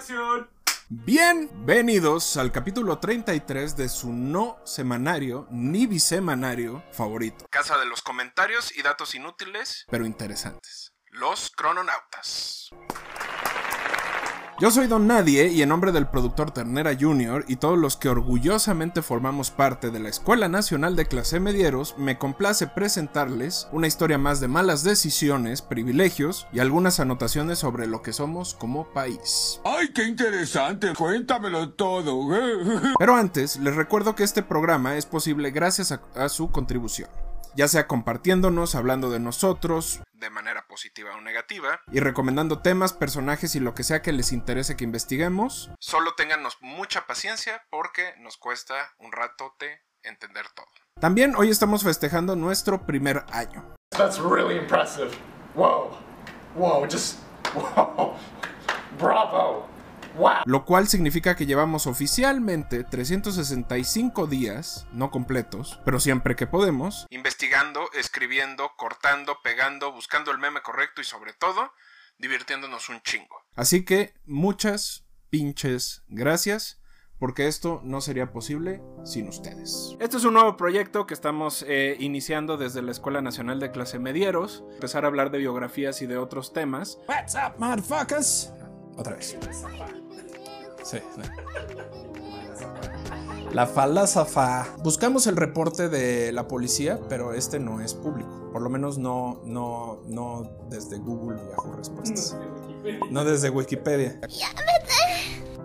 [0.00, 0.48] Acción.
[0.88, 7.44] Bienvenidos al capítulo 33 de su no semanario ni bisemanario favorito.
[7.50, 10.94] Casa de los comentarios y datos inútiles, pero interesantes.
[11.10, 12.70] Los crononautas.
[14.60, 17.46] Yo soy Don Nadie y en nombre del productor Ternera Jr.
[17.48, 22.18] y todos los que orgullosamente formamos parte de la Escuela Nacional de Clase Medieros, me
[22.18, 28.12] complace presentarles una historia más de malas decisiones, privilegios y algunas anotaciones sobre lo que
[28.12, 29.62] somos como país.
[29.64, 30.92] ¡Ay, qué interesante!
[30.92, 32.28] Cuéntamelo todo.
[32.98, 37.08] Pero antes, les recuerdo que este programa es posible gracias a, a su contribución
[37.54, 43.54] ya sea compartiéndonos, hablando de nosotros, de manera positiva o negativa, y recomendando temas, personajes
[43.54, 45.70] y lo que sea que les interese que investiguemos.
[45.78, 50.66] Solo téngannos mucha paciencia porque nos cuesta un ratote entender todo.
[51.00, 53.74] También hoy estamos festejando nuestro primer año.
[53.90, 55.10] That's really impressive.
[55.54, 55.96] Wow.
[56.54, 57.18] Wow, just
[57.54, 58.16] wow.
[58.98, 59.69] Bravo.
[60.16, 60.42] Wow.
[60.44, 67.88] Lo cual significa que llevamos oficialmente 365 días, no completos, pero siempre que podemos, investigando,
[67.92, 71.72] escribiendo, cortando, pegando, buscando el meme correcto y sobre todo,
[72.18, 73.44] divirtiéndonos un chingo.
[73.54, 76.76] Así que muchas pinches gracias.
[77.20, 79.94] Porque esto no sería posible sin ustedes.
[80.00, 83.98] Este es un nuevo proyecto que estamos eh, iniciando desde la Escuela Nacional de Clase
[83.98, 84.64] Medieros.
[84.72, 86.98] Empezar a hablar de biografías y de otros temas.
[87.06, 88.50] What's up, motherfuckers?
[89.00, 89.34] Otra vez.
[90.82, 90.98] Sí.
[93.50, 94.66] La falasafa.
[94.82, 98.50] Buscamos el reporte de la policía, pero este no es público.
[98.52, 102.36] Por lo menos no, no, no desde Google y Yahoo Respuestas.
[103.10, 104.20] No desde Wikipedia.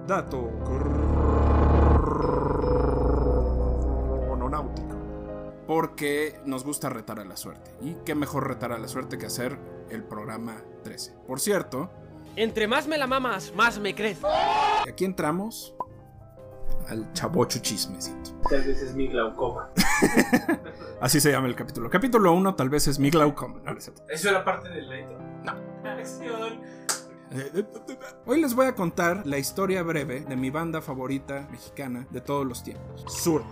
[0.08, 0.50] Dato
[4.30, 4.96] crononáutico.
[5.68, 7.76] Porque nos gusta retar a la suerte.
[7.82, 11.18] Y qué mejor retar a la suerte que hacer el programa 13.
[11.28, 11.90] Por cierto,
[12.36, 14.22] Entre más me la mamas, más me crece.
[14.86, 15.74] y aquí entramos
[16.90, 18.32] al chavocho chismecito.
[18.50, 19.70] Tal vez es mi glaucoma.
[21.02, 21.90] Así se llama el capítulo.
[21.90, 23.60] Capítulo 1 tal vez es mi glaucoma.
[23.64, 23.92] No, no es.
[24.10, 25.18] ¿Eso era parte del intro?
[25.44, 25.90] No.
[25.90, 26.62] Acción.
[28.26, 32.46] Hoy les voy a contar la historia breve de mi banda favorita mexicana de todos
[32.46, 33.06] los tiempos.
[33.10, 33.48] Zurdo.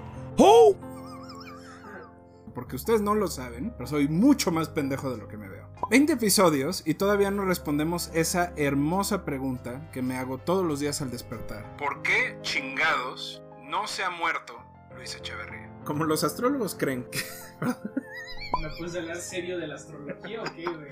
[2.53, 5.69] Porque ustedes no lo saben, pero soy mucho más pendejo de lo que me veo.
[5.89, 11.01] 20 episodios y todavía no respondemos esa hermosa pregunta que me hago todos los días
[11.01, 11.75] al despertar.
[11.77, 14.53] ¿Por qué chingados no se ha muerto
[14.95, 15.71] Luis Echeverría?
[15.83, 17.19] Como los astrólogos creen que...
[18.61, 20.89] ¿Me puedes hablar serio de la astrología o qué, güey?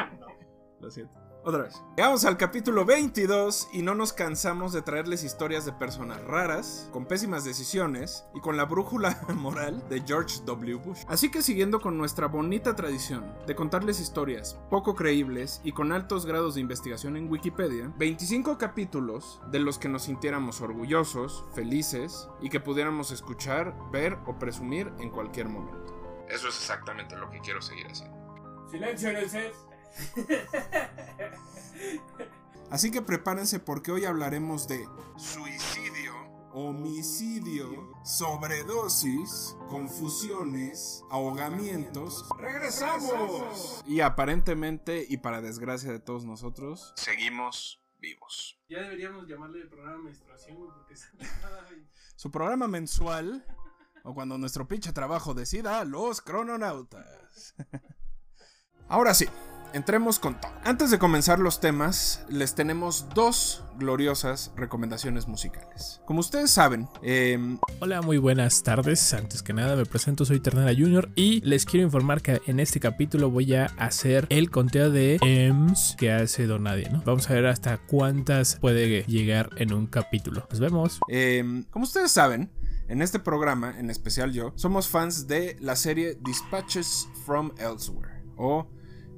[0.80, 1.29] Lo siento.
[1.42, 1.82] Otra vez.
[1.96, 7.06] Llegamos al capítulo 22 y no nos cansamos de traerles historias de personas raras, con
[7.06, 10.74] pésimas decisiones y con la brújula moral de George W.
[10.76, 11.04] Bush.
[11.08, 16.26] Así que siguiendo con nuestra bonita tradición de contarles historias poco creíbles y con altos
[16.26, 22.50] grados de investigación en Wikipedia, 25 capítulos de los que nos sintiéramos orgullosos, felices y
[22.50, 26.26] que pudiéramos escuchar, ver o presumir en cualquier momento.
[26.28, 28.20] Eso es exactamente lo que quiero seguir haciendo.
[28.70, 29.69] Silencio en el set.
[32.70, 34.86] Así que prepárense porque hoy hablaremos de
[35.16, 36.14] suicidio,
[36.52, 42.24] homicidio, sobredosis, confusiones, ahogamientos.
[42.38, 43.82] ¡Regresamos!
[43.86, 48.60] Y aparentemente, y para desgracia de todos nosotros, seguimos vivos.
[48.68, 51.10] Ya deberíamos llamarle el programa menstruación, porque es
[52.16, 53.44] Su programa mensual,
[54.04, 57.54] o cuando nuestro pinche trabajo decida, los crononautas.
[58.88, 59.28] Ahora sí,
[59.72, 60.52] entremos con todo.
[60.64, 66.00] Antes de comenzar los temas, les tenemos dos gloriosas recomendaciones musicales.
[66.04, 67.38] Como ustedes saben, eh,
[67.80, 69.14] Hola, muy buenas tardes.
[69.14, 72.80] Antes que nada, me presento, soy Ternera Junior y les quiero informar que en este
[72.80, 77.02] capítulo voy a hacer el conteo de EMS que hace Don Nadie, ¿no?
[77.04, 80.46] Vamos a ver hasta cuántas puede llegar en un capítulo.
[80.50, 81.00] Nos vemos.
[81.08, 82.50] Eh, como ustedes saben,
[82.88, 88.66] en este programa, en especial yo, somos fans de la serie Dispatches from Elsewhere o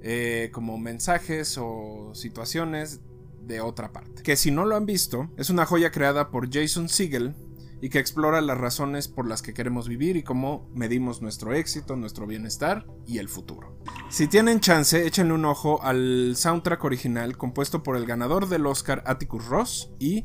[0.02, 3.00] eh, como mensajes o situaciones
[3.40, 4.22] de otra parte.
[4.22, 7.34] Que si no lo han visto, es una joya creada por Jason Segel
[7.80, 11.96] y que explora las razones por las que queremos vivir y cómo medimos nuestro éxito,
[11.96, 13.76] nuestro bienestar y el futuro.
[14.08, 19.02] Si tienen chance, échenle un ojo al soundtrack original compuesto por el ganador del Oscar
[19.04, 20.24] Atticus Ross y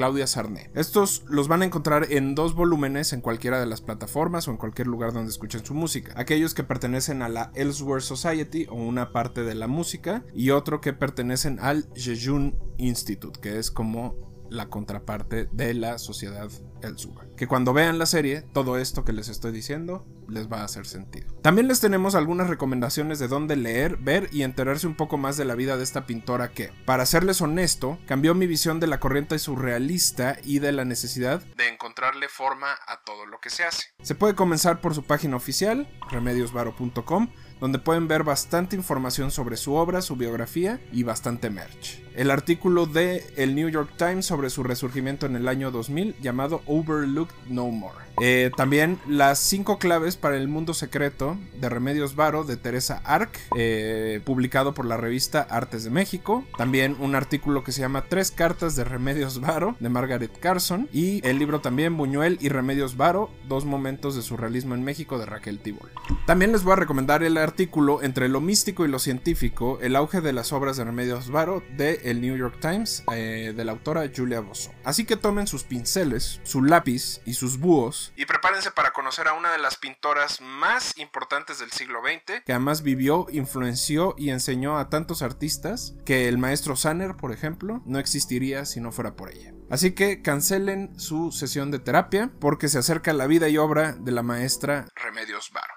[0.00, 0.70] Claudia Sarné.
[0.74, 4.56] Estos los van a encontrar en dos volúmenes en cualquiera de las plataformas o en
[4.56, 6.14] cualquier lugar donde escuchen su música.
[6.16, 10.80] Aquellos que pertenecen a la Elsewhere Society o una parte de la música y otro
[10.80, 14.16] que pertenecen al Jejun Institute, que es como
[14.48, 16.48] la contraparte de la sociedad
[16.80, 17.34] Elseworld.
[17.34, 20.86] Que cuando vean la serie, todo esto que les estoy diciendo les va a hacer
[20.86, 21.29] sentido.
[21.42, 25.46] También les tenemos algunas recomendaciones de dónde leer, ver y enterarse un poco más de
[25.46, 29.38] la vida de esta pintora que, para serles honesto, cambió mi visión de la corriente
[29.38, 33.86] surrealista y de la necesidad de encontrarle forma a todo lo que se hace.
[34.02, 37.28] Se puede comenzar por su página oficial, remediosvaro.com,
[37.58, 42.02] donde pueden ver bastante información sobre su obra, su biografía y bastante merch.
[42.14, 46.62] El artículo de el New York Times sobre su resurgimiento en el año 2000 llamado
[46.66, 48.09] Overlooked No More.
[48.20, 53.38] Eh, también las 5 claves para el mundo secreto de Remedios Varo de Teresa Arc,
[53.56, 56.44] eh, publicado por la revista Artes de México.
[56.58, 60.88] También un artículo que se llama Tres cartas de Remedios Varo de Margaret Carson.
[60.92, 65.26] Y el libro también Buñuel y Remedios Varo, dos momentos de surrealismo en México de
[65.26, 65.90] Raquel Tibol.
[66.26, 70.20] También les voy a recomendar el artículo Entre lo místico y lo científico, el auge
[70.20, 74.10] de las obras de Remedios Varo de el New York Times eh, de la autora
[74.14, 74.72] Julia Bosso.
[74.84, 79.34] Así que tomen sus pinceles, su lápiz y sus búhos y prepárense para conocer a
[79.34, 84.78] una de las pintoras más importantes del siglo XX, que además vivió, influenció y enseñó
[84.78, 89.30] a tantos artistas que el maestro Sanner, por ejemplo, no existiría si no fuera por
[89.30, 89.52] ella.
[89.70, 94.12] Así que cancelen su sesión de terapia porque se acerca la vida y obra de
[94.12, 95.74] la maestra Remedios Varo.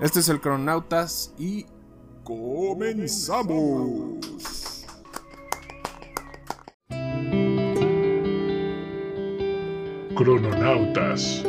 [0.00, 1.66] Este es el Cronautas y
[2.24, 3.48] comenzamos.
[10.14, 11.44] Crononautas.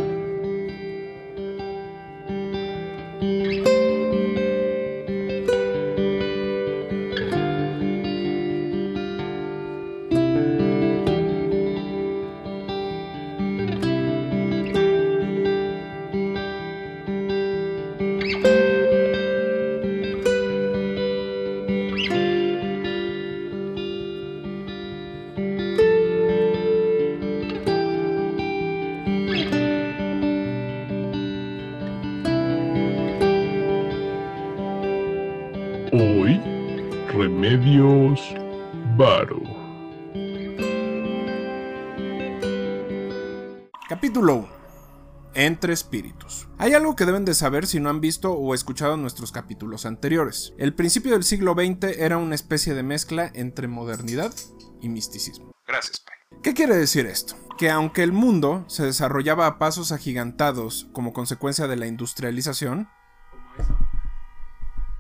[45.60, 46.48] Entre espíritus.
[46.58, 50.54] Hay algo que deben de saber si no han visto o escuchado nuestros capítulos anteriores.
[50.58, 54.34] El principio del siglo XX era una especie de mezcla entre modernidad
[54.80, 55.52] y misticismo.
[55.68, 56.16] Gracias, Pai.
[56.42, 57.36] ¿Qué quiere decir esto?
[57.58, 62.88] Que aunque el mundo se desarrollaba a pasos agigantados como consecuencia de la industrialización,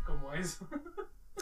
[0.05, 0.67] Como eso.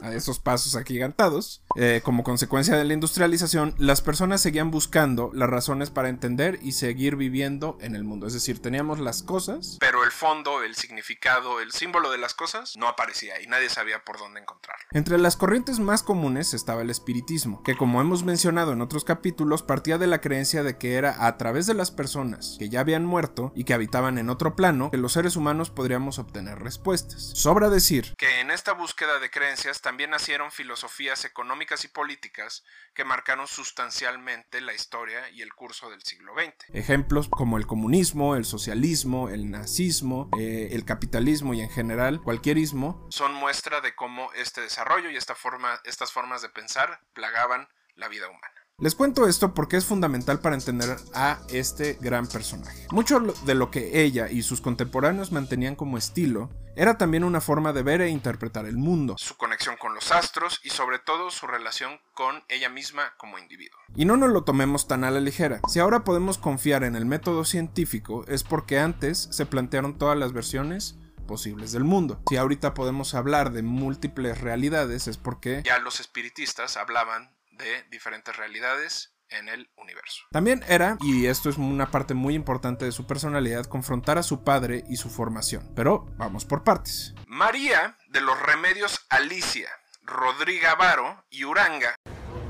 [0.02, 1.62] A esos pasos agigantados.
[1.76, 6.74] Eh, como consecuencia de la industrialización, las personas seguían buscando las razones para entender y
[6.74, 8.28] seguir viviendo en el mundo.
[8.28, 12.76] Es decir, teníamos las cosas, pero el fondo, el significado, el símbolo de las cosas
[12.78, 14.86] no aparecía y nadie sabía por dónde encontrarlo.
[14.92, 19.64] Entre las corrientes más comunes estaba el espiritismo, que como hemos mencionado en otros capítulos,
[19.64, 23.06] partía de la creencia de que era a través de las personas que ya habían
[23.06, 27.32] muerto y que habitaban en otro plano que los seres humanos podríamos obtener respuestas.
[27.36, 33.06] Sobra decir que en esta búsqueda de creencias también nacieron filosofías económicas y políticas que
[33.06, 36.76] marcaron sustancialmente la historia y el curso del siglo XX.
[36.76, 42.58] Ejemplos como el comunismo, el socialismo, el nazismo, eh, el capitalismo y en general cualquier
[42.58, 47.70] ismo son muestra de cómo este desarrollo y esta forma, estas formas de pensar plagaban
[47.96, 48.57] la vida humana.
[48.80, 52.86] Les cuento esto porque es fundamental para entender a este gran personaje.
[52.92, 57.74] Mucho de lo que ella y sus contemporáneos mantenían como estilo era también una forma
[57.74, 61.48] de ver e interpretar el mundo, su conexión con los astros y sobre todo su
[61.48, 63.80] relación con ella misma como individuo.
[63.96, 65.60] Y no nos lo tomemos tan a la ligera.
[65.68, 70.34] Si ahora podemos confiar en el método científico es porque antes se plantearon todas las
[70.34, 72.22] versiones posibles del mundo.
[72.30, 78.36] Si ahorita podemos hablar de múltiples realidades es porque ya los espiritistas hablaban de diferentes
[78.36, 80.24] realidades en el universo.
[80.32, 84.44] También era, y esto es una parte muy importante de su personalidad, confrontar a su
[84.44, 85.70] padre y su formación.
[85.76, 87.14] Pero vamos por partes.
[87.26, 89.70] María de los Remedios Alicia,
[90.04, 91.96] Rodriga Varo y Uranga.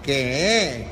[0.04, 0.88] ¿Qué?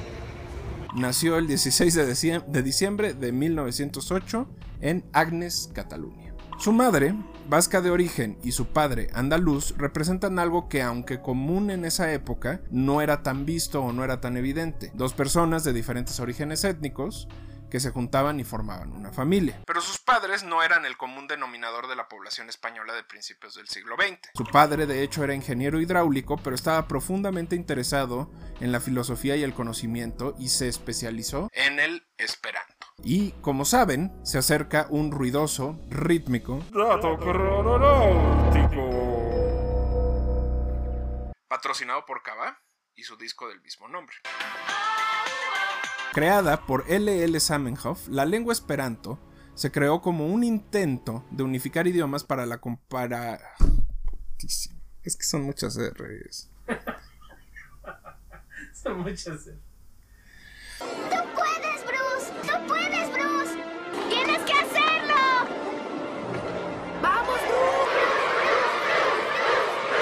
[0.96, 4.50] Nació el 16 de, diciem- de diciembre de 1908
[4.82, 6.34] en Agnes, Cataluña.
[6.58, 7.14] Su madre,
[7.48, 12.62] vasca de origen, y su padre, andaluz, representan algo que, aunque común en esa época,
[12.72, 14.92] no era tan visto o no era tan evidente.
[14.94, 17.28] Dos personas de diferentes orígenes étnicos
[17.70, 19.62] que se juntaban y formaban una familia.
[19.66, 23.68] Pero sus padres no eran el común denominador de la población española de principios del
[23.68, 24.30] siglo XX.
[24.34, 29.44] Su padre, de hecho, era ingeniero hidráulico, pero estaba profundamente interesado en la filosofía y
[29.44, 32.75] el conocimiento y se especializó en el esperanto.
[33.04, 38.82] Y, como saben, se acerca un ruidoso, rítmico Dato crononautica.
[41.48, 42.58] patrocinado por Cava
[42.96, 44.16] y su disco del mismo nombre.
[46.14, 47.40] Creada por L.L.
[47.40, 49.20] Zamenhof, la lengua esperanto
[49.54, 53.40] se creó como un intento de unificar idiomas para la compara...
[55.04, 56.50] Es que son muchas R's.
[58.74, 59.46] Son muchas.
[59.46, 59.52] ¡Tú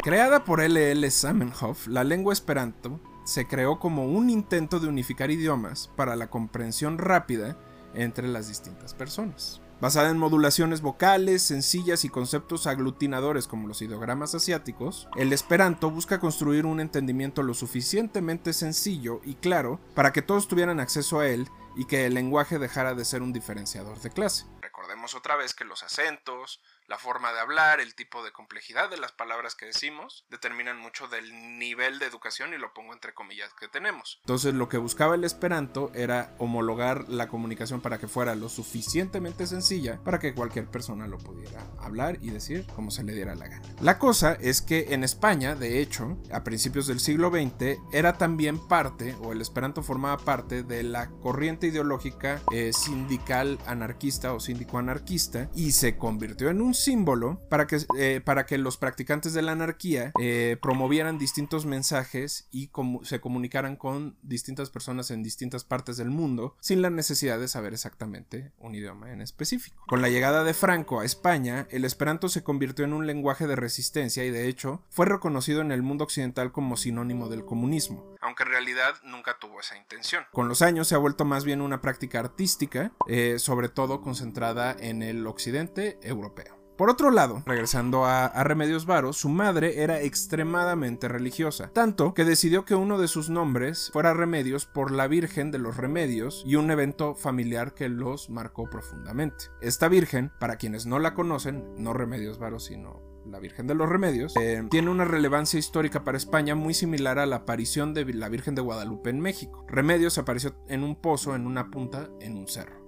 [0.03, 1.10] Creada por L.L.
[1.10, 6.98] Zamenhof, la lengua esperanto se creó como un intento de unificar idiomas para la comprensión
[6.98, 7.57] rápida
[7.93, 9.62] entre las distintas personas.
[9.79, 16.19] Basada en modulaciones vocales sencillas y conceptos aglutinadores como los ideogramas asiáticos, el esperanto busca
[16.19, 21.48] construir un entendimiento lo suficientemente sencillo y claro para que todos tuvieran acceso a él
[21.77, 24.45] y que el lenguaje dejara de ser un diferenciador de clase.
[24.62, 28.98] Recordemos otra vez que los acentos, la forma de hablar, el tipo de complejidad de
[28.98, 33.54] las palabras que decimos, determinan mucho del nivel de educación y lo pongo entre comillas
[33.60, 34.20] que tenemos.
[34.22, 39.48] Entonces lo que buscaba el esperanto era homologar la comunicación para que fuera lo suficientemente
[39.48, 43.48] sencilla para que cualquier persona lo pudiera hablar y decir como se le diera la
[43.48, 43.68] gana.
[43.82, 48.60] La cosa es que en España, de hecho, a principios del siglo XX, era también
[48.68, 54.78] parte, o el esperanto formaba parte de la corriente ideológica eh, sindical anarquista o síndico
[54.78, 59.42] anarquista y se convirtió en un símbolo para que, eh, para que los practicantes de
[59.42, 62.72] la anarquía eh, promovieran distintos mensajes y
[63.03, 67.74] se comunicaran con distintas personas en distintas partes del mundo sin la necesidad de saber
[67.74, 69.84] exactamente un idioma en específico.
[69.88, 73.56] Con la llegada de Franco a España, el esperanto se convirtió en un lenguaje de
[73.56, 78.44] resistencia y de hecho fue reconocido en el mundo occidental como sinónimo del comunismo, aunque
[78.44, 80.25] en realidad nunca tuvo esa intención.
[80.32, 84.75] Con los años se ha vuelto más bien una práctica artística, eh, sobre todo concentrada
[84.80, 86.62] en el occidente europeo.
[86.77, 92.65] Por otro lado, regresando a, Remedios Varo, su madre era extremadamente religiosa, tanto que decidió
[92.65, 96.72] que uno de sus nombres fuera Remedios por la Virgen de los Remedios y un
[96.72, 99.46] evento familiar que los marcó profundamente.
[99.62, 103.88] Esta Virgen, para quienes no la conocen, no Remedios Varo, sino la Virgen de los
[103.88, 108.30] Remedios, eh, tiene una relevancia histórica para España muy similar a la aparición de la
[108.30, 109.63] Virgen de Guadalupe en México.
[109.68, 112.82] Remedios apareció en un pozo, en una punta, en un cerro.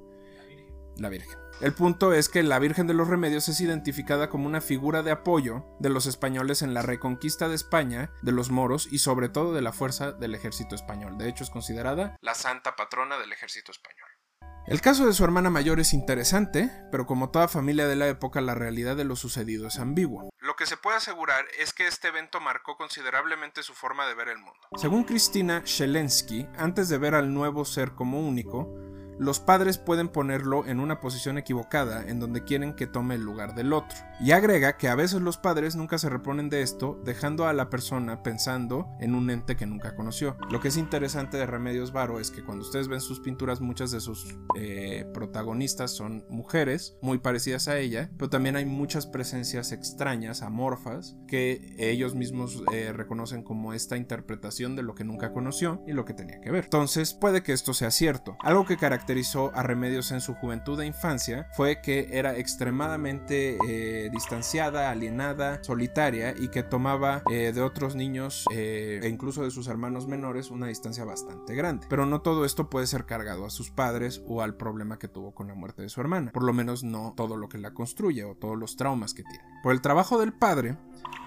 [0.98, 1.45] La Virgen.
[1.62, 5.12] El punto es que la Virgen de los Remedios es identificada como una figura de
[5.12, 9.54] apoyo de los españoles en la reconquista de España, de los moros y sobre todo
[9.54, 11.18] de la fuerza del ejército español.
[11.18, 14.10] De hecho es considerada la santa patrona del ejército español.
[14.68, 18.42] El caso de su hermana mayor es interesante, pero como toda familia de la época
[18.42, 20.26] la realidad de lo sucedido es ambigua.
[20.40, 24.28] Lo que se puede asegurar es que este evento marcó considerablemente su forma de ver
[24.28, 24.60] el mundo.
[24.76, 28.85] Según Cristina Shelensky, antes de ver al nuevo ser como único,
[29.18, 33.56] los padres pueden ponerlo en una posición equivocada en donde quieren que tome el lugar
[33.56, 33.98] del otro.
[34.20, 37.70] Y agrega que a veces los padres nunca se reponen de esto, dejando a la
[37.70, 40.38] persona pensando en un ente que nunca conoció.
[40.50, 43.92] Lo que es interesante de Remedios Varo es que cuando ustedes ven sus pinturas, muchas
[43.92, 49.72] de sus eh, protagonistas son mujeres muy parecidas a ella, pero también hay muchas presencias
[49.72, 55.84] extrañas, amorfas, que ellos mismos eh, reconocen como esta interpretación de lo que nunca conoció
[55.88, 56.66] y lo que tenía que ver.
[56.66, 58.38] Entonces puede que esto sea cierto.
[58.42, 63.56] Algo que caracteriza caracterizó a Remedios en su juventud e infancia fue que era extremadamente
[63.70, 69.52] eh, distanciada, alienada, solitaria y que tomaba eh, de otros niños eh, e incluso de
[69.52, 71.86] sus hermanos menores una distancia bastante grande.
[71.88, 75.36] Pero no todo esto puede ser cargado a sus padres o al problema que tuvo
[75.36, 78.24] con la muerte de su hermana, por lo menos no todo lo que la construye
[78.24, 79.44] o todos los traumas que tiene.
[79.62, 80.78] Por el trabajo del padre,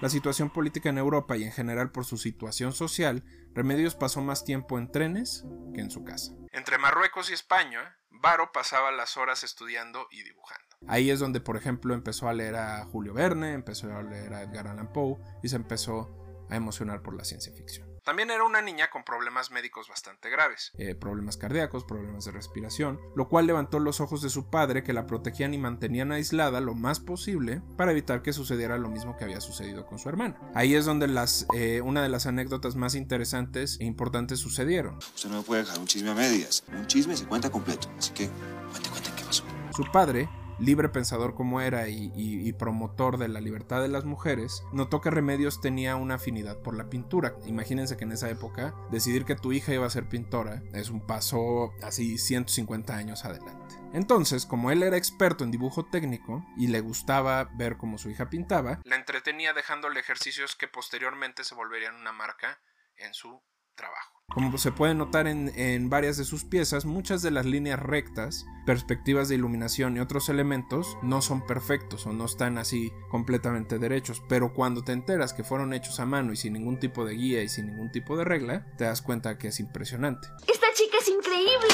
[0.01, 4.45] la situación política en Europa y en general por su situación social, Remedios pasó más
[4.45, 5.43] tiempo en trenes
[5.73, 6.33] que en su casa.
[6.51, 10.65] Entre Marruecos y España, Varo pasaba las horas estudiando y dibujando.
[10.87, 14.43] Ahí es donde, por ejemplo, empezó a leer a Julio Verne, empezó a leer a
[14.43, 16.15] Edgar Allan Poe y se empezó
[16.49, 17.88] a emocionar por la ciencia ficción.
[18.03, 22.99] También era una niña con problemas médicos bastante graves, eh, problemas cardíacos, problemas de respiración,
[23.15, 26.73] lo cual levantó los ojos de su padre que la protegían y mantenían aislada lo
[26.75, 30.39] más posible para evitar que sucediera lo mismo que había sucedido con su hermana.
[30.53, 34.97] Ahí es donde las, eh, una de las anécdotas más interesantes e importantes sucedieron.
[34.97, 38.29] Usted no puede dejar un chisme a medias, un chisme se cuenta completo, así que
[38.71, 39.43] cuente, cuente qué pasó.
[39.75, 40.29] Su padre
[40.59, 45.61] libre pensador como era y, promotor de la libertad de las mujeres, notó que Remedios
[45.61, 47.35] tenía una afinidad por la pintura.
[47.45, 51.05] Imagínense que en esa época decidir que tu hija iba a ser pintora es un
[51.05, 53.75] paso así 150 años adelante.
[53.93, 58.29] Entonces, como él era experto en dibujo técnico y le gustaba ver cómo su hija
[58.29, 62.61] pintaba, la entretenía dejándole ejercicios que posteriormente se volverían una marca
[62.97, 63.41] en su
[63.75, 64.18] trabajo.
[64.33, 69.27] Como se puede notar en, varias de sus piezas, muchas de las líneas rectas, perspectivas
[69.27, 74.53] de iluminación y otros elementos no son perfectos o no están así completamente derechos, pero
[74.53, 77.49] cuando te enteras que fueron hechos a mano y sin ningún tipo de guía y
[77.49, 80.27] sin ningún tipo de regla, te das cuenta que es impresionante.
[80.47, 80.88] Está chica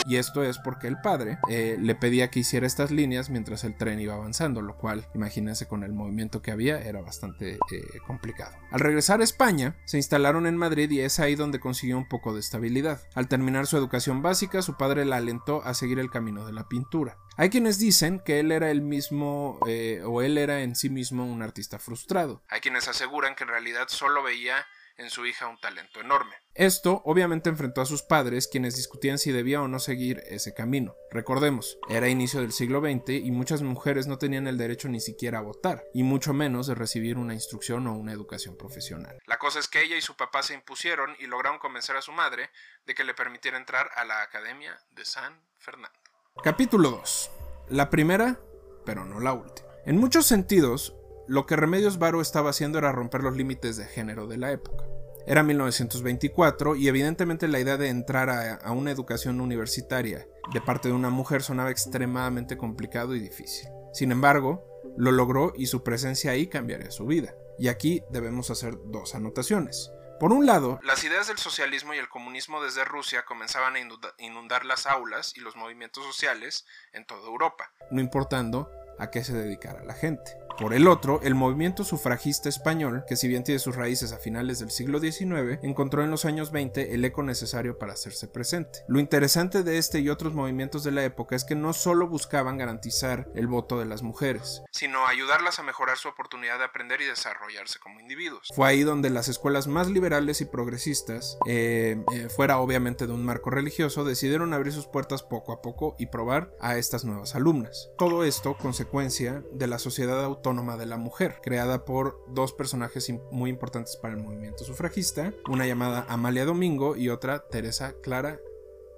[0.07, 3.75] Y esto es porque el padre eh, le pedía que hiciera estas líneas mientras el
[3.75, 7.57] tren iba avanzando, lo cual, imagínense con el movimiento que había, era bastante eh,
[8.05, 8.55] complicado.
[8.69, 12.33] Al regresar a España, se instalaron en Madrid y es ahí donde consiguió un poco
[12.33, 13.01] de estabilidad.
[13.15, 16.67] Al terminar su educación básica, su padre la alentó a seguir el camino de la
[16.67, 17.17] pintura.
[17.37, 21.25] Hay quienes dicen que él era el mismo eh, o él era en sí mismo
[21.25, 22.43] un artista frustrado.
[22.47, 24.65] Hay quienes aseguran que en realidad solo veía
[24.97, 26.35] en su hija un talento enorme.
[26.53, 30.95] Esto obviamente enfrentó a sus padres, quienes discutían si debía o no seguir ese camino.
[31.11, 35.39] Recordemos, era inicio del siglo XX y muchas mujeres no tenían el derecho ni siquiera
[35.39, 39.19] a votar, y mucho menos de recibir una instrucción o una educación profesional.
[39.25, 42.11] La cosa es que ella y su papá se impusieron y lograron convencer a su
[42.11, 42.49] madre
[42.85, 45.99] de que le permitiera entrar a la Academia de San Fernando.
[46.43, 47.31] Capítulo 2.
[47.69, 48.39] La primera,
[48.85, 49.67] pero no la última.
[49.85, 50.93] En muchos sentidos,
[51.27, 54.85] lo que Remedios Varo estaba haciendo era romper los límites de género de la época.
[55.27, 60.93] Era 1924 y evidentemente la idea de entrar a, una educación universitaria de parte de
[60.93, 63.67] una mujer sonaba extremadamente complicado y difícil.
[63.91, 64.63] Sin embargo,
[64.97, 67.33] lo logró y su presencia ahí cambiaría su vida.
[67.57, 69.91] Y aquí debemos hacer dos anotaciones.
[70.19, 73.79] Por un lado, las ideas del socialismo y el comunismo desde Rusia comenzaban a
[74.19, 79.33] inundar las aulas y los movimientos sociales en toda Europa, no importando a qué se
[79.33, 80.37] dedicara la gente.
[80.57, 84.59] Por el otro, el movimiento sufragista español, que si bien tiene sus raíces a finales
[84.59, 88.79] del siglo XIX, encontró en los años 20 el eco necesario para hacerse presente.
[88.87, 92.57] Lo interesante de este y otros movimientos de la época es que no solo buscaban
[92.57, 97.05] garantizar el voto de las mujeres, sino ayudarlas a mejorar su oportunidad de aprender y
[97.05, 98.47] desarrollarse como individuos.
[98.55, 103.25] Fue ahí donde las escuelas más liberales y progresistas, eh, eh, fuera obviamente de un
[103.25, 107.89] marco religioso, decidieron abrir sus puertas poco a poco y probar a estas nuevas alumnas.
[107.97, 113.11] Todo esto consecuencia de la sociedad autónoma Autónoma de la Mujer, creada por dos personajes
[113.31, 118.39] muy importantes para el movimiento sufragista, una llamada Amalia Domingo y otra Teresa Clara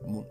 [0.01, 0.27] Munt.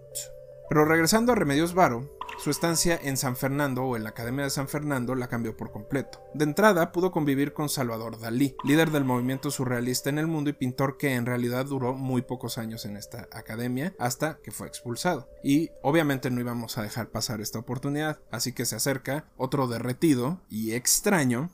[0.68, 4.50] Pero regresando a Remedios Varo, su estancia en San Fernando o en la Academia de
[4.50, 6.22] San Fernando la cambió por completo.
[6.34, 10.52] De entrada pudo convivir con Salvador Dalí, líder del movimiento surrealista en el mundo y
[10.52, 15.28] pintor que en realidad duró muy pocos años en esta academia hasta que fue expulsado.
[15.42, 20.40] Y obviamente no íbamos a dejar pasar esta oportunidad, así que se acerca otro derretido
[20.48, 21.50] y extraño.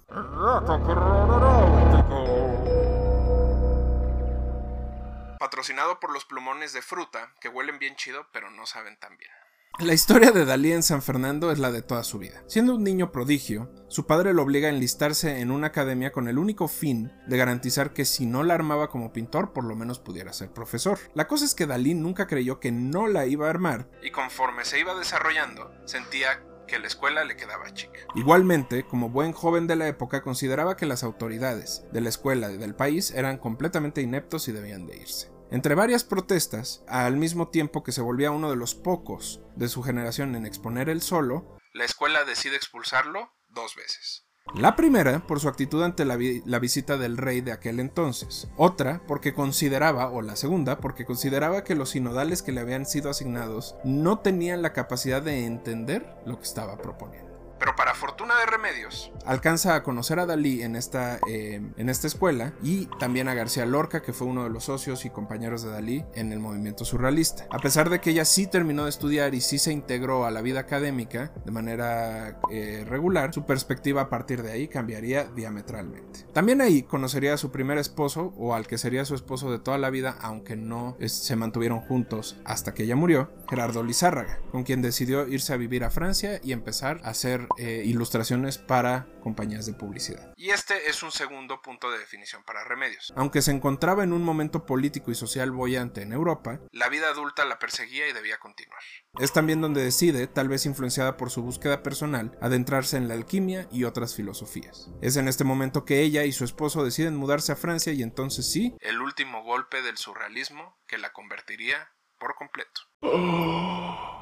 [5.39, 9.42] Patrocinado por los plumones de fruta que huelen bien chido pero no saben tan bien.
[9.79, 12.45] La historia de Dalí en San Fernando es la de toda su vida.
[12.47, 16.39] Siendo un niño prodigio, su padre lo obliga a enlistarse en una academia con el
[16.39, 20.33] único fin de garantizar que si no la armaba como pintor, por lo menos pudiera
[20.35, 20.99] ser profesor.
[21.15, 24.65] La cosa es que Dalí nunca creyó que no la iba a armar, y conforme
[24.65, 28.01] se iba desarrollando, sentía que la escuela le quedaba chica.
[28.15, 32.59] Igualmente, como buen joven de la época, consideraba que las autoridades de la escuela y
[32.59, 35.32] del país eran completamente ineptos y debían de irse.
[35.53, 39.83] Entre varias protestas, al mismo tiempo que se volvía uno de los pocos de su
[39.83, 44.25] generación en exponer el solo, la escuela decide expulsarlo dos veces.
[44.55, 48.49] La primera por su actitud ante la, la, visita del rey de aquel entonces.
[48.57, 53.11] Otra porque consideraba, o la segunda, porque consideraba que los sinodales que le habían sido
[53.11, 57.32] asignados no tenían la capacidad de entender lo que estaba proponiendo.
[57.63, 62.09] Pero para fortuna de Remedios, alcanza a conocer a Dalí en esta, eh, en esta
[62.09, 65.71] escuela y también a García Lorca, que fue uno de los socios y compañeros de
[65.71, 67.47] Dalí en el movimiento surrealista.
[67.53, 70.43] A pesar de que ella sí terminó de estudiar y sí se integró a la
[70.43, 76.27] vida académica de manera eh, regular, su perspectiva a partir de ahí cambiaría diametralmente.
[76.33, 79.79] También ahí conocería a su primer esposo o al que sería su esposo de toda
[79.79, 84.83] la vida, aunque no se mantuvieron juntos hasta que ella murió, Gerardo Lizárraga, con quien
[84.83, 89.75] decidió irse a vivir a Francia y empezar a hacer eh, ilustraciones para compañías de
[89.75, 90.33] publicidad.
[90.37, 93.13] Y este es un segundo punto de definición para Remedios.
[93.17, 97.45] Aunque se encontraba en un momento político y social bollante en Europa, la vida adulta
[97.45, 98.81] la perseguía y debía continuar.
[99.19, 103.69] Es también donde decide, tal vez influenciada por su búsqueda personal, adentrarse en la alquimia
[103.71, 104.91] y otras filosofías.
[105.01, 108.51] Es en este momento que ella y su esposo deciden mudarse a Francia y entonces
[108.51, 112.81] sí, el último golpe del surrealismo que la convertiría por completo.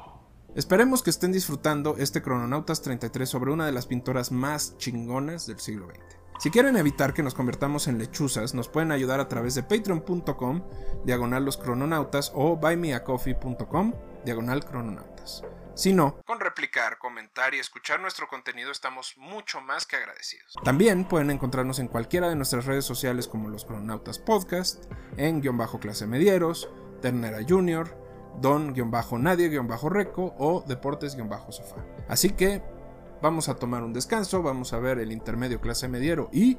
[0.53, 5.61] Esperemos que estén disfrutando este Crononautas 33 sobre una de las pintoras más chingonas del
[5.61, 6.19] siglo XX.
[6.39, 10.63] Si quieren evitar que nos convertamos en lechuzas, nos pueden ayudar a través de patreon.com,
[11.05, 13.93] diagonal los crononautas, o buymeacoffee.com,
[14.25, 15.41] diagonal crononautas.
[15.73, 20.53] Si no, con replicar, comentar y escuchar nuestro contenido estamos mucho más que agradecidos.
[20.65, 25.57] También pueden encontrarnos en cualquiera de nuestras redes sociales como los Crononautas Podcast, en guion
[25.57, 26.69] bajo clase medieros,
[27.01, 31.85] Ternera Junior, don-nadie-reco o deportes-sofá.
[32.07, 32.61] Así que
[33.21, 36.57] vamos a tomar un descanso, vamos a ver el intermedio clase mediero y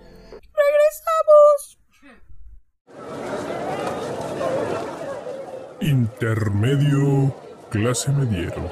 [0.55, 1.79] regresamos.
[5.81, 7.35] Intermedio
[7.71, 8.71] clase mediero.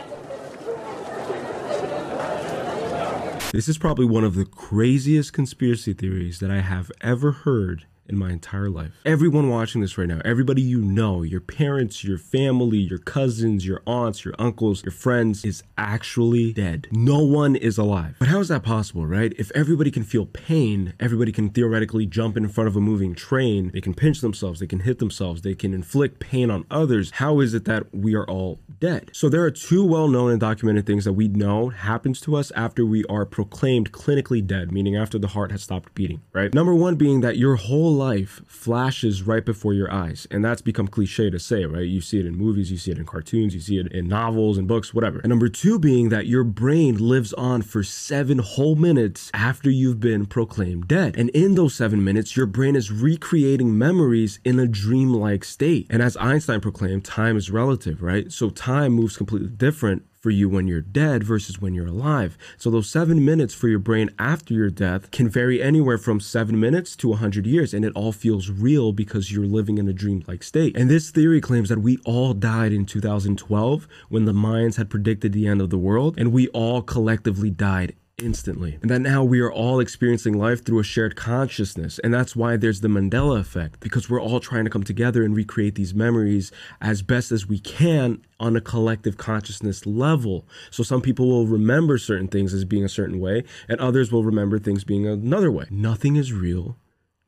[3.52, 8.18] This is probably one of the craziest conspiracy theories that I have ever heard in
[8.18, 8.92] my entire life.
[9.04, 13.82] Everyone watching this right now, everybody you know, your parents, your family, your cousins, your
[13.86, 16.88] aunts, your uncles, your friends is actually dead.
[16.90, 18.16] No one is alive.
[18.18, 19.32] But how is that possible, right?
[19.38, 23.70] If everybody can feel pain, everybody can theoretically jump in front of a moving train,
[23.72, 27.12] they can pinch themselves, they can hit themselves, they can inflict pain on others.
[27.12, 29.10] How is it that we are all dead?
[29.12, 32.84] So there are two well-known and documented things that we know happens to us after
[32.84, 36.52] we are proclaimed clinically dead, meaning after the heart has stopped beating, right?
[36.52, 40.26] Number one being that your whole life flashes right before your eyes.
[40.30, 41.86] And that's become cliche to say, right?
[41.86, 44.56] You see it in movies, you see it in cartoons, you see it in novels
[44.56, 45.18] and books, whatever.
[45.18, 50.00] And number two being that your brain lives on for seven whole minutes after you've
[50.00, 51.14] been proclaimed dead.
[51.18, 55.86] And in those seven minutes, your brain is recreating memories in a dreamlike state.
[55.90, 58.32] And as Einstein proclaimed, time is relative, right?
[58.32, 62.36] So time moves completely different for you when you're dead versus when you're alive.
[62.58, 66.60] So those seven minutes for your brain after your death can vary anywhere from seven
[66.60, 70.42] minutes to 100 years, and it all feels real because you're living in a dreamlike
[70.42, 70.76] state.
[70.76, 75.32] And this theory claims that we all died in 2012 when the Mayans had predicted
[75.32, 78.78] the end of the world, and we all collectively died instantly.
[78.82, 81.98] And that now we are all experiencing life through a shared consciousness.
[82.00, 85.34] And that's why there's the Mandela effect, because we're all trying to come together and
[85.34, 90.46] recreate these memories as best as we can on a collective consciousness level.
[90.70, 94.24] So some people will remember certain things as being a certain way, and others will
[94.24, 95.66] remember things being another way.
[95.70, 96.76] Nothing is real.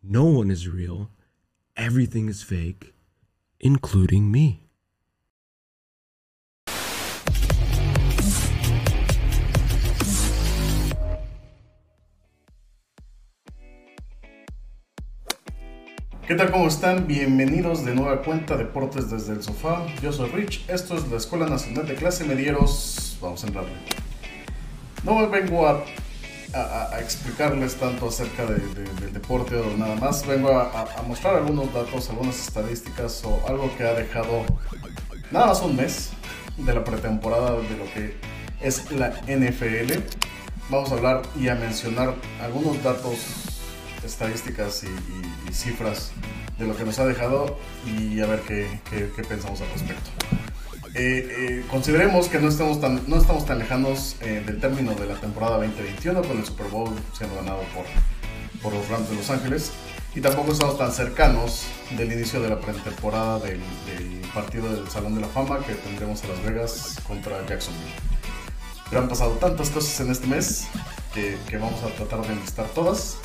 [0.02, 1.10] No one is real.
[1.76, 2.92] Everything is fake,
[3.60, 4.68] including me.
[16.26, 16.50] ¿Qué tal?
[16.52, 17.06] ¿Cómo están?
[17.06, 19.84] Bienvenidos de nueva cuenta Deportes desde el Sofá.
[20.02, 23.18] Yo soy Rich, esto es la Escuela Nacional de Clase Medieros.
[23.20, 23.72] Vamos a entrarle.
[25.04, 25.84] No vengo a,
[27.00, 30.26] explicarles tanto acerca de- de- del deporte o nada más.
[30.26, 34.44] Vengo a- a mostrar algunos datos, algunas estadísticas o algo que ha dejado
[35.30, 36.10] nada más un mes
[36.58, 38.16] de la pretemporada de lo que
[38.60, 40.02] es la NFL.
[40.70, 43.16] Vamos a hablar y a mencionar algunos datos
[44.04, 46.12] estadísticas y, cifras
[46.58, 50.10] de lo que nos ha dejado y a ver qué, qué- pensamos al respecto.
[50.94, 55.06] Eh, eh, consideremos que no estamos tan, no estamos tan lejanos eh, del término de
[55.06, 57.84] la temporada 2021 con el Super Bowl siendo ganado por,
[58.62, 59.72] por los Rams de Los Ángeles
[60.14, 61.64] y tampoco estamos tan cercanos
[61.96, 66.22] del inicio de la pretemporada del, del partido del Salón de la Fama que tendremos
[66.24, 67.92] en Las Vegas contra Jacksonville.
[68.90, 70.66] Pero han pasado tantas cosas en este mes
[71.14, 73.16] que, que vamos a tratar de enlistar todas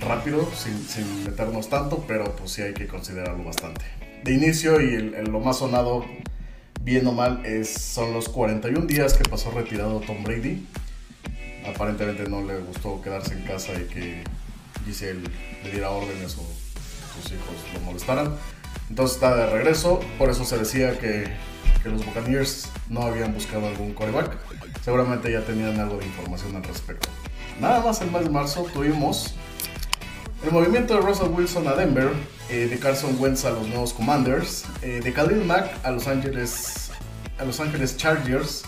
[0.00, 3.84] rápido, sin, sin meternos tanto, pero pues sí hay que considerarlo bastante.
[4.24, 6.04] De inicio y el- el- lo más sonado,
[6.82, 10.66] bien o mal, es, son los 41 días que pasó retirado Tom Brady.
[11.66, 14.24] Aparentemente no le gustó quedarse en casa y que
[14.86, 15.20] Giselle
[15.64, 16.46] le diera órdenes o
[17.14, 18.34] sus hijos lo molestaran.
[18.88, 21.24] Entonces está de regreso, por eso se decía que,
[21.82, 24.36] que los Buccaneers no habían buscado algún coreback.
[24.82, 27.08] Seguramente ya tenían algo de información al respecto.
[27.60, 29.34] Nada más el mes de marzo tuvimos
[30.42, 32.12] el movimiento de Russell Wilson a Denver,
[32.48, 36.90] eh, de Carson Wentz a los nuevos Commanders, eh, de Khalil Mack a Los Ángeles,
[37.38, 38.62] a Los Ángeles Chargers,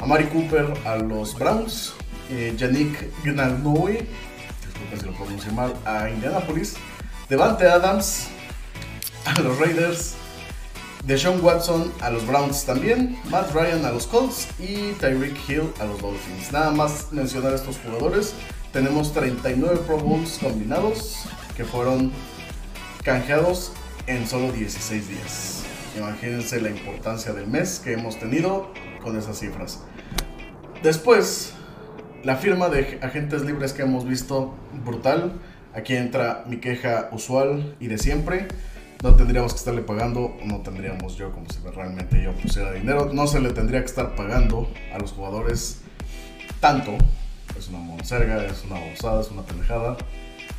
[0.00, 1.94] a Mari Cooper a los Browns,
[2.30, 4.06] eh, Yannick Gnalnoe,
[4.66, 6.74] disculpen si lo pronuncio mal, a Indianapolis,
[7.28, 8.26] Devante Adams
[9.24, 10.16] a los Raiders,
[11.06, 15.84] Deshaun Watson a los Browns también, Matt Ryan a los Colts y Tyreek Hill a
[15.84, 16.50] los Dolphins.
[16.50, 18.34] Nada más mencionar estos jugadores.
[18.74, 22.10] Tenemos 39 Pro Bowls combinados que fueron
[23.04, 23.72] canjeados
[24.08, 25.62] en solo 16 días.
[25.96, 29.84] Imagínense la importancia del mes que hemos tenido con esas cifras.
[30.82, 31.52] Después,
[32.24, 35.40] la firma de agentes libres que hemos visto, brutal.
[35.72, 38.48] Aquí entra mi queja usual y de siempre.
[39.04, 43.08] No tendríamos que estarle pagando, no tendríamos yo como si realmente yo pusiera dinero.
[43.12, 45.78] No se le tendría que estar pagando a los jugadores
[46.58, 46.98] tanto.
[47.58, 49.96] Es una monserga, es una babosada, es una pendejada,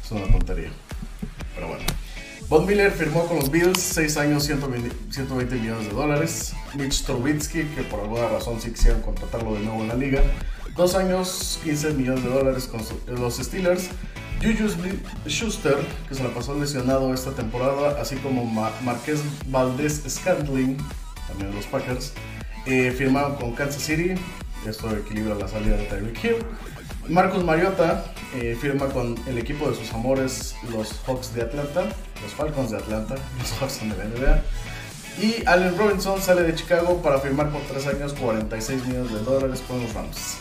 [0.04, 0.70] es una tontería.
[1.56, 1.84] Pero bueno.
[2.48, 6.54] Von Miller firmó con los Bills 6 años, 120, 120 millones de dólares.
[6.76, 10.22] Mitch Trubisky, que por alguna razón sí quisieron contratarlo de nuevo en la liga,
[10.76, 12.82] 2 años, 15 millones de dólares con
[13.20, 13.90] los Steelers.
[14.44, 14.68] Juju
[15.28, 15.78] Schuster,
[16.08, 20.78] que se la pasó lesionado esta temporada, así como Ma- Marqués Valdés Scantling,
[21.28, 22.14] también de los Packers,
[22.68, 24.14] eh, firmaron con Kansas City.
[24.66, 26.36] Esto equilibra la salida de Tyreek Hill.
[27.08, 28.04] Marcus Mariota
[28.36, 31.84] eh, firma con el equipo de sus amores, los Hawks de Atlanta,
[32.24, 34.42] los Falcons de Atlanta, los Hawks de la.
[35.22, 39.64] Y Allen Robinson sale de Chicago para firmar por 3 años 46 millones de dólares
[39.68, 40.38] con los Rams.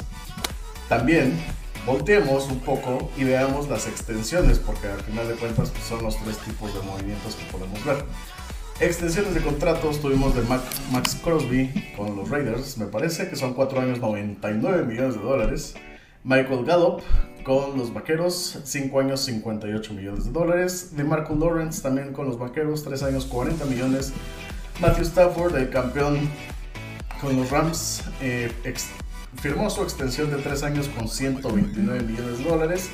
[0.88, 1.38] También
[1.86, 6.16] volteemos un poco y veamos las extensiones, porque al final de cuentas pues, son los
[6.24, 8.04] tres tipos de movimientos que podemos ver.
[8.80, 13.80] Extensiones de contratos tuvimos de Max Crosby con los Raiders, me parece que son 4
[13.80, 15.74] años 99 millones de dólares.
[16.24, 17.00] Michael Gallup
[17.44, 20.96] con los Vaqueros, 5 años 58 millones de dólares.
[20.96, 24.12] De Marco Lawrence también con los Vaqueros, 3 años 40 millones.
[24.80, 26.28] Matthew Stafford, el campeón
[27.20, 28.50] con los Rams, eh,
[29.40, 32.90] firmó su extensión de 3 años con 129 millones de dólares.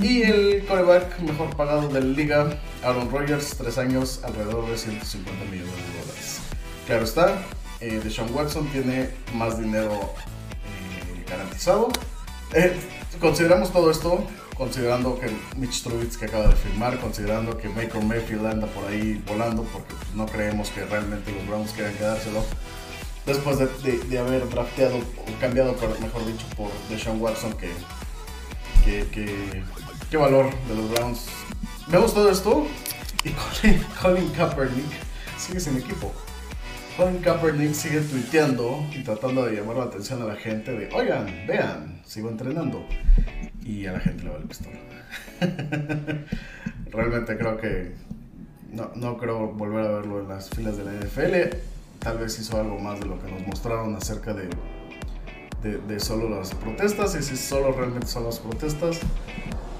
[0.00, 2.50] Y el coreback mejor pagado de la liga,
[2.82, 6.38] Aaron Rodgers, 3 años, alrededor de 150 millones de dólares.
[6.86, 7.42] Claro está,
[7.80, 11.88] eh, Deshaun Watson tiene más dinero eh, garantizado.
[12.52, 12.76] Eh,
[13.20, 14.22] consideramos todo esto,
[14.56, 19.62] considerando que Mitch Trubisky acaba de firmar, considerando que Baker Mayfield anda por ahí volando,
[19.64, 22.44] porque pues, no creemos que realmente los Browns quieran quedárselo.
[23.24, 27.70] Después de, haber drafteado, o cambiado, por- mejor dicho, por Deshaun Watson, que,
[28.84, 29.64] que, que-
[30.10, 31.26] qué valor de los Browns.
[31.88, 32.66] Vemos todo esto
[33.24, 33.30] y
[34.02, 34.86] Colin, Kaepernick
[35.38, 36.12] sigue sin equipo.
[36.96, 41.26] Colin Kaepernick sigue tuiteando y tratando de llamar la atención a la gente de, oigan,
[41.46, 42.86] vean, sigo entrenando.
[43.64, 44.76] Y a la gente le va el pistola.
[46.90, 47.92] Realmente creo que
[48.70, 51.56] no, no creo volver a verlo en las filas de la NFL.
[51.98, 54.48] Tal vez hizo algo más de lo que nos mostraron acerca de,
[55.62, 57.16] de solo las protestas.
[57.16, 59.00] Y si solo realmente son las protestas,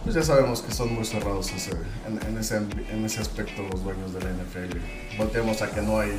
[0.07, 4.21] pues ya sabemos que son muy cerrados en, ese, en ese aspecto los dueños de
[4.21, 4.79] la NFL.
[5.19, 6.12] Volteamos a que no hay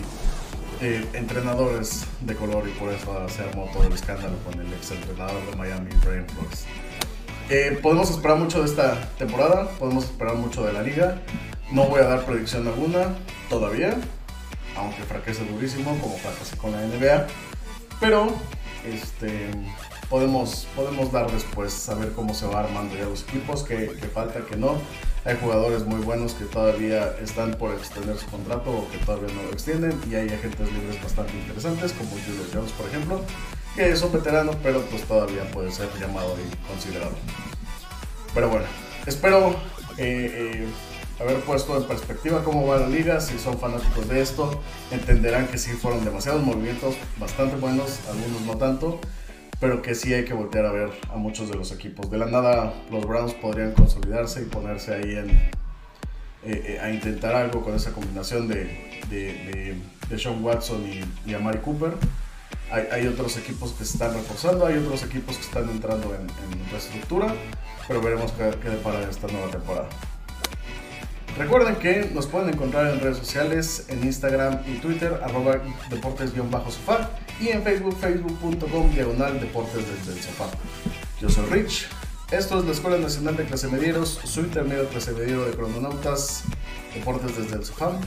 [0.82, 4.92] eh, entrenadores de color y por eso se armó todo el escándalo con el ex
[4.92, 6.66] entrenador de Miami, Brian Flores.
[7.50, 11.22] Eh, podemos esperar mucho de esta temporada, podemos esperar mucho de la liga.
[11.72, 13.16] No voy a dar predicción alguna
[13.50, 13.96] todavía,
[14.76, 17.26] aunque fracase durísimo como fracasé con la NBA.
[18.02, 18.36] Pero
[18.86, 19.50] este,
[20.10, 24.42] podemos, podemos dar después, saber cómo se va armando ya los equipos, que, que falta,
[24.46, 24.78] que no.
[25.26, 29.44] Hay jugadores muy buenos que todavía están por extender su contrato o que todavía no
[29.44, 30.00] lo extienden.
[30.10, 33.22] Y hay agentes libres bastante interesantes, como Julio Jones, por ejemplo,
[33.76, 37.12] que son veteranos, pero pues todavía puede ser llamado y considerado.
[38.34, 38.66] Pero bueno,
[39.06, 39.50] espero
[39.98, 40.32] eh,
[40.64, 40.68] eh,
[41.20, 43.20] haber puesto en perspectiva cómo va la liga.
[43.20, 48.58] Si son fanáticos de esto, entenderán que sí fueron demasiados movimientos, bastante buenos, algunos no
[48.58, 49.02] tanto,
[49.60, 52.10] pero que sí hay que voltear a ver a muchos de los equipos.
[52.12, 55.52] De la nada, los Browns podrían consolidarse y ponerse ahí en, eh,
[56.44, 59.76] eh, a intentar algo con esa combinación de, de, de,
[60.10, 61.94] de Sean Watson y, y Amari Cooper.
[62.72, 66.22] Hay, hay otros equipos que se están reforzando, hay otros equipos que están entrando en,
[66.22, 67.34] en reestructura,
[67.88, 69.88] pero veremos qué, qué depara esta nueva temporada.
[71.38, 77.50] Recuerden que nos pueden encontrar en redes sociales, en Instagram y Twitter, arroba deportes-sofá y
[77.50, 80.50] en Facebook, facebook.com diagonal deportes desde el sofá.
[81.22, 81.88] Yo soy Rich,
[82.32, 86.44] esto es la Escuela Nacional de Clase Medieros, su intermedio clase mediero de crononautas,
[86.94, 88.00] deportes desde el sofá.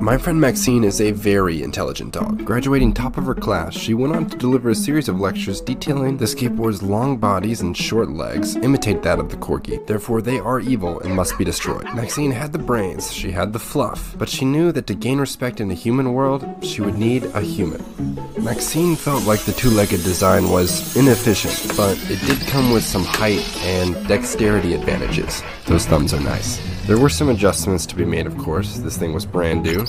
[0.00, 2.44] My friend Maxine is a very intelligent dog.
[2.44, 6.16] Graduating top of her class, she went on to deliver a series of lectures detailing
[6.16, 9.86] the skateboard's long bodies and short legs imitate that of the corgi.
[9.86, 11.84] Therefore, they are evil and must be destroyed.
[11.94, 15.60] Maxine had the brains, she had the fluff, but she knew that to gain respect
[15.60, 17.82] in the human world, she would need a human.
[18.42, 23.42] Maxine felt like the two-legged design was inefficient, but it did come with some height
[23.62, 25.42] and dexterity advantages.
[25.66, 26.60] Those thumbs are nice.
[26.86, 28.76] There were some adjustments to be made, of course.
[28.76, 29.83] This thing was brand new.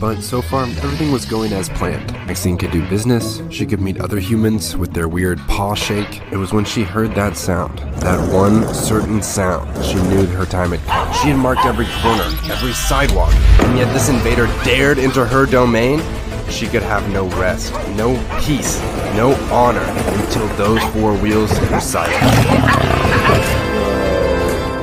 [0.00, 2.10] But so far, everything was going as planned.
[2.26, 6.22] Maxine could do business, she could meet other humans with their weird paw shake.
[6.32, 10.70] It was when she heard that sound, that one certain sound, she knew her time
[10.70, 11.12] had come.
[11.12, 16.00] She had marked every corner, every sidewalk, and yet this invader dared enter her domain?
[16.48, 18.80] She could have no rest, no peace,
[19.14, 19.84] no honor
[20.22, 22.16] until those four wheels were silent.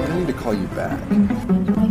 [0.09, 1.86] I need to call you back.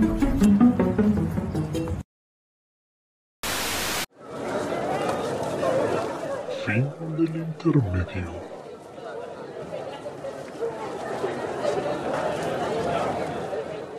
[7.66, 8.56] Intermedio.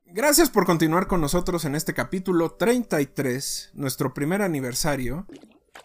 [0.05, 5.27] Gracias por continuar con nosotros en este capítulo 33, nuestro primer aniversario.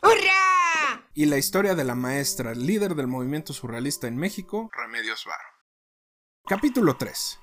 [0.02, 1.06] ¡Hurra!
[1.12, 5.44] Y la historia de la maestra, líder del movimiento surrealista en México, Remedios Varo.
[6.46, 7.41] Capítulo 3.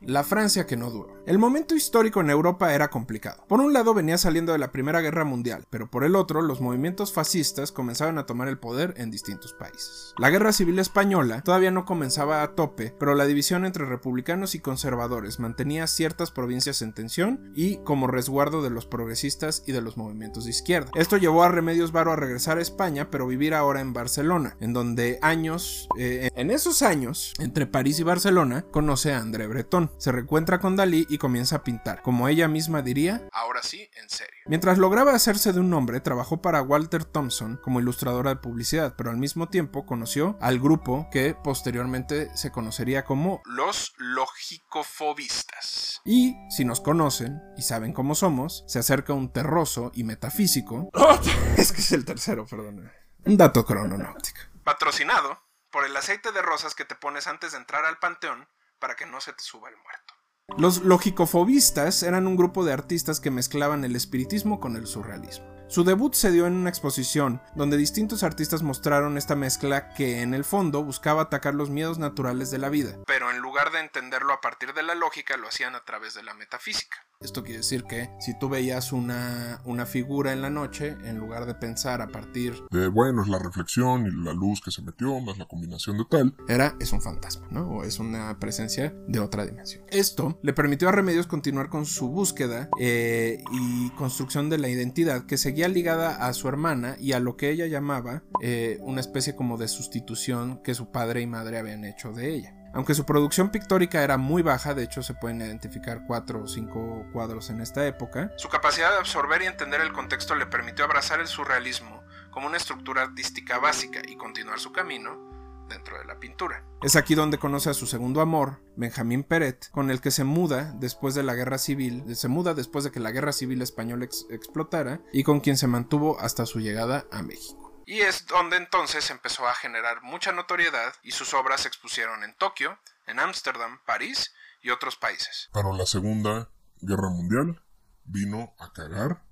[0.00, 1.18] La Francia que no duró.
[1.26, 3.44] El momento histórico en Europa era complicado.
[3.48, 6.60] Por un lado venía saliendo de la Primera Guerra Mundial, pero por el otro los
[6.60, 10.14] movimientos fascistas comenzaban a tomar el poder en distintos países.
[10.18, 14.60] La Guerra Civil Española todavía no comenzaba a tope, pero la división entre republicanos y
[14.60, 19.96] conservadores mantenía ciertas provincias en tensión y como resguardo de los progresistas y de los
[19.96, 20.90] movimientos de izquierda.
[20.94, 24.72] Esto llevó a Remedios Varo a regresar a España, pero vivir ahora en Barcelona, en
[24.72, 30.12] donde años, eh, en esos años, entre París y Barcelona, conoce a André Breton se
[30.12, 32.02] reencuentra con Dalí y comienza a pintar.
[32.02, 34.34] Como ella misma diría, ahora sí, en serio.
[34.46, 39.10] Mientras lograba hacerse de un nombre, trabajó para Walter Thompson como ilustradora de publicidad, pero
[39.10, 46.00] al mismo tiempo conoció al grupo que posteriormente se conocería como los logicofobistas.
[46.04, 50.90] Y, si nos conocen y saben cómo somos, se acerca un terroso y metafísico.
[51.56, 52.90] es que es el tercero, perdón.
[53.24, 54.40] Un dato crononáutico.
[54.64, 55.38] Patrocinado
[55.70, 59.06] por el aceite de rosas que te pones antes de entrar al panteón para que
[59.06, 60.14] no se te suba el muerto.
[60.56, 65.46] Los logicofobistas eran un grupo de artistas que mezclaban el espiritismo con el surrealismo.
[65.68, 70.32] Su debut se dio en una exposición donde distintos artistas mostraron esta mezcla que en
[70.32, 74.32] el fondo buscaba atacar los miedos naturales de la vida, pero en lugar de entenderlo
[74.32, 77.07] a partir de la lógica lo hacían a través de la metafísica.
[77.20, 81.46] Esto quiere decir que si tú veías una, una figura en la noche, en lugar
[81.46, 85.18] de pensar a partir de, bueno, es la reflexión y la luz que se metió,
[85.18, 87.68] más la combinación de tal, era, es un fantasma, ¿no?
[87.70, 89.82] O es una presencia de otra dimensión.
[89.88, 95.26] Esto le permitió a Remedios continuar con su búsqueda eh, y construcción de la identidad
[95.26, 99.34] que seguía ligada a su hermana y a lo que ella llamaba eh, una especie
[99.34, 102.54] como de sustitución que su padre y madre habían hecho de ella.
[102.72, 107.06] Aunque su producción pictórica era muy baja, de hecho se pueden identificar cuatro o cinco
[107.12, 111.20] cuadros en esta época, su capacidad de absorber y entender el contexto le permitió abrazar
[111.20, 115.28] el surrealismo como una estructura artística básica y continuar su camino
[115.68, 116.64] dentro de la pintura.
[116.82, 120.72] Es aquí donde conoce a su segundo amor, Benjamín Peret, con el que se muda
[120.76, 125.00] después de la guerra civil, se muda después de que la guerra civil española explotara
[125.12, 127.67] y con quien se mantuvo hasta su llegada a México.
[127.88, 132.34] Y es donde entonces empezó a generar mucha notoriedad y sus obras se expusieron en
[132.36, 135.48] Tokio, en Ámsterdam, París y otros países.
[135.54, 136.50] Pero la Segunda
[136.82, 137.64] Guerra Mundial
[138.04, 139.22] vino a cagar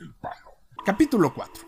[0.00, 0.56] el palo.
[0.86, 1.62] Capítulo 4.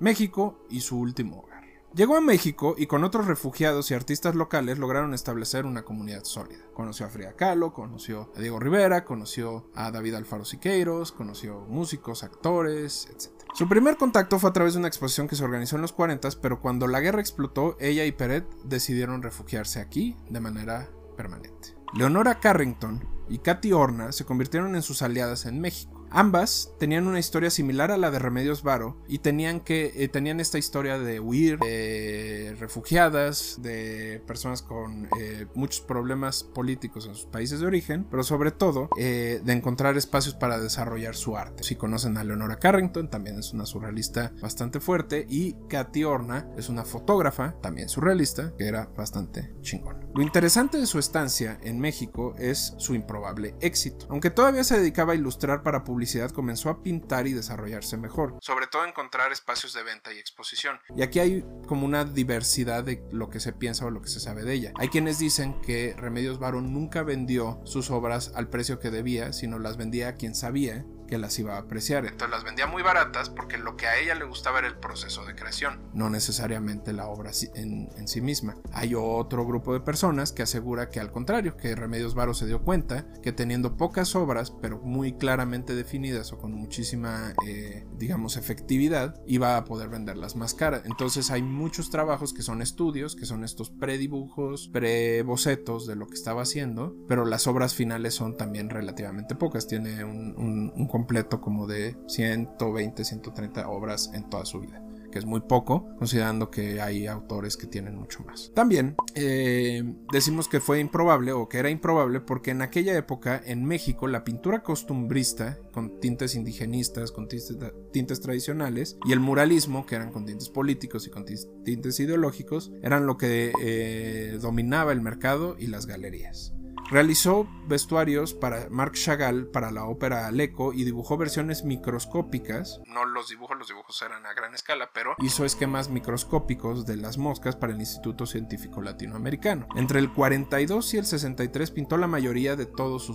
[0.00, 1.51] México y su último hogar.
[1.94, 6.64] Llegó a México y con otros refugiados y artistas locales lograron establecer una comunidad sólida.
[6.72, 12.22] Conoció a Frida Kahlo, conoció a Diego Rivera, conoció a David Alfaro Siqueiros, conoció músicos,
[12.22, 13.30] actores, etc.
[13.52, 16.30] Su primer contacto fue a través de una exposición que se organizó en los 40,
[16.40, 21.76] pero cuando la guerra explotó, ella y Peret decidieron refugiarse aquí de manera permanente.
[21.94, 25.91] Leonora Carrington y Katy Horna se convirtieron en sus aliadas en México.
[26.14, 30.40] Ambas tenían una historia similar a la de Remedios Varo y tenían que eh, tenían
[30.40, 37.24] esta historia de huir, de refugiadas, de personas con eh, muchos problemas políticos en sus
[37.24, 41.62] países de origen, pero sobre todo eh, de encontrar espacios para desarrollar su arte.
[41.62, 46.68] Si conocen a Leonora Carrington, también es una surrealista bastante fuerte y Katy Horna es
[46.68, 50.02] una fotógrafa, también surrealista, que era bastante chingón.
[50.14, 54.04] Lo interesante de su estancia en México es su improbable éxito.
[54.10, 56.01] Aunque todavía se dedicaba a ilustrar para publicar
[56.32, 60.78] comenzó a pintar y desarrollarse mejor, sobre todo encontrar espacios de venta y exposición.
[60.96, 64.20] Y aquí hay como una diversidad de lo que se piensa o lo que se
[64.20, 64.72] sabe de ella.
[64.76, 69.58] Hay quienes dicen que Remedios Varo nunca vendió sus obras al precio que debía, sino
[69.58, 72.06] las vendía a quien sabía que las iba a apreciar.
[72.06, 75.26] Entonces las vendía muy baratas porque lo que a ella le gustaba era el proceso
[75.26, 78.56] de creación, no necesariamente la obra en, en sí misma.
[78.72, 82.62] Hay otro grupo de personas que asegura que al contrario, que Remedios Varo se dio
[82.62, 89.20] cuenta que teniendo pocas obras, pero muy claramente definidas o con muchísima, eh, digamos, efectividad,
[89.26, 90.80] iba a poder venderlas más caras.
[90.86, 96.14] Entonces hay muchos trabajos que son estudios, que son estos predibujos, pre-bocetos de lo que
[96.14, 99.66] estaba haciendo, pero las obras finales son también relativamente pocas.
[99.66, 105.18] Tiene un, un, un completo como de 120, 130 obras en toda su vida que
[105.18, 108.50] es muy poco, considerando que hay autores que tienen mucho más.
[108.54, 113.66] También eh, decimos que fue improbable o que era improbable porque en aquella época en
[113.66, 120.12] México la pintura costumbrista, con tintes indigenistas, con tintes, tradicionales, y el muralismo, que eran
[120.12, 125.66] con tintes políticos y con tintes ideológicos, eran lo que eh, dominaba el mercado y
[125.66, 126.54] las galerías.
[126.90, 132.80] Realizó vestuarios para Marc Chagall para la ópera Aleco y dibujó versiones microscópicas.
[132.86, 137.18] No los dibujos, los dibujos eran a gran escala, pero hizo esquemas microscópicos de las
[137.18, 139.66] moscas para el Instituto Científico Latinoamericano.
[139.76, 143.14] Entre el 42 y el 63 pintó la mayoría de toda su,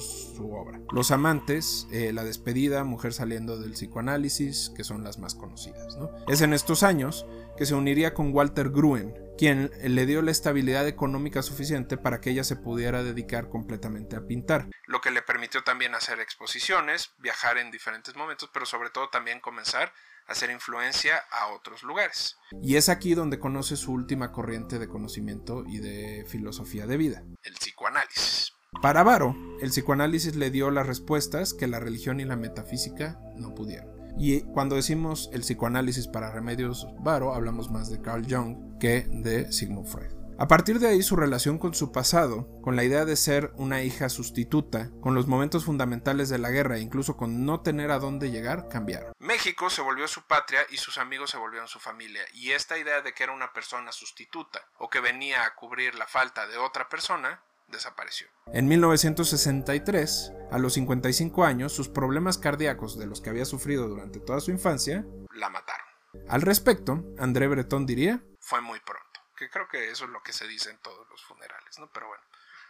[0.51, 0.79] obra.
[0.91, 5.97] Los amantes, eh, La despedida, Mujer saliendo del psicoanálisis, que son las más conocidas.
[6.27, 7.25] Es en estos años
[7.57, 12.31] que se uniría con Walter Gruen, quien le dio la estabilidad económica suficiente para que
[12.31, 17.57] ella se pudiera dedicar completamente a pintar, lo que le permitió también hacer exposiciones, viajar
[17.57, 19.91] en diferentes momentos, pero sobre todo también comenzar
[20.27, 22.37] a hacer influencia a otros lugares.
[22.61, 27.23] Y es aquí donde conoce su última corriente de conocimiento y de filosofía de vida,
[27.43, 28.53] el psicoanálisis.
[28.81, 33.55] Para Varo, el psicoanálisis le dio las respuestas que la religión y la metafísica no
[33.55, 33.96] pudieron.
[34.19, 39.51] Y cuando decimos el psicoanálisis para remedios Varo, hablamos más de Carl Jung que de
[39.51, 40.17] Sigmund Freud.
[40.39, 43.81] A partir de ahí su relación con su pasado, con la idea de ser una
[43.81, 47.97] hija sustituta, con los momentos fundamentales de la guerra e incluso con no tener a
[47.97, 49.13] dónde llegar, cambiaron.
[49.17, 53.01] México se volvió su patria y sus amigos se volvieron su familia, y esta idea
[53.01, 56.87] de que era una persona sustituta o que venía a cubrir la falta de otra
[56.87, 58.27] persona desapareció.
[58.53, 64.19] En 1963, a los 55 años, sus problemas cardíacos de los que había sufrido durante
[64.19, 65.85] toda su infancia la mataron.
[66.29, 70.33] Al respecto, André Breton diría, fue muy pronto, que creo que eso es lo que
[70.33, 71.89] se dice en todos los funerales, ¿no?
[71.93, 72.23] Pero bueno,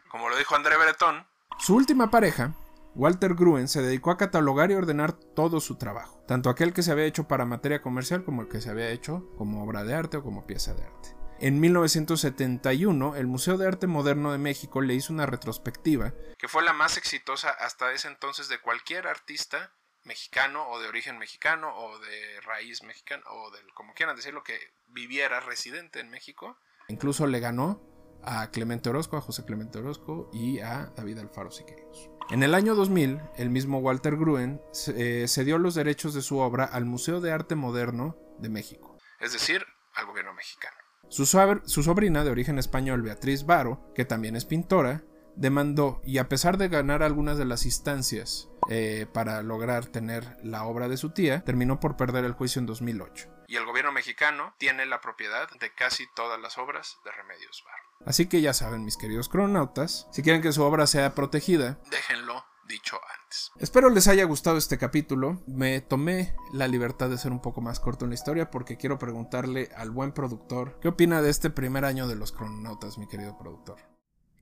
[0.09, 1.25] como lo dijo André Breton,
[1.59, 2.53] su última pareja,
[2.93, 6.91] Walter Gruen, se dedicó a catalogar y ordenar todo su trabajo, tanto aquel que se
[6.91, 10.17] había hecho para materia comercial como el que se había hecho como obra de arte
[10.17, 11.16] o como pieza de arte.
[11.39, 16.63] En 1971, el Museo de Arte Moderno de México le hizo una retrospectiva que fue
[16.63, 19.71] la más exitosa hasta ese entonces de cualquier artista
[20.03, 24.57] mexicano o de origen mexicano o de raíz mexicana o del como quieran decirlo que
[24.87, 26.57] viviera residente en México.
[26.87, 27.81] Incluso le ganó
[28.23, 32.09] a Clemente Orozco, a José Clemente Orozco y a David Alfaro Siqueiros.
[32.29, 36.65] En el año 2000, el mismo Walter Gruen eh, cedió los derechos de su obra
[36.65, 40.76] al Museo de Arte Moderno de México, es decir, al gobierno mexicano.
[41.09, 45.03] Su, sobrina, de origen español, Beatriz Varo, que también es pintora,
[45.35, 50.65] demandó y a pesar de ganar algunas de las instancias eh, para lograr tener la
[50.65, 53.29] obra de su tía, terminó por perder el juicio en 2008.
[53.47, 57.83] Y el gobierno mexicano tiene la propiedad de casi todas las obras de Remedios Varo.
[58.05, 62.43] Así que ya saben, mis queridos cronautas, si quieren que su obra sea protegida, déjenlo
[62.67, 63.51] dicho antes.
[63.59, 65.41] Espero les haya gustado este capítulo.
[65.47, 68.99] Me tomé la libertad de ser un poco más corto en la historia porque quiero
[68.99, 73.37] preguntarle al buen productor qué opina de este primer año de los crononautas, mi querido
[73.37, 73.77] productor.